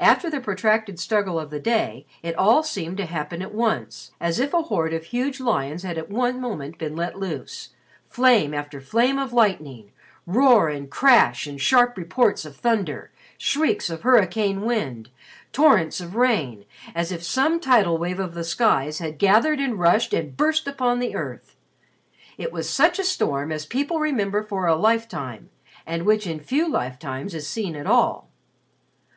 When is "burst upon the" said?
20.36-21.14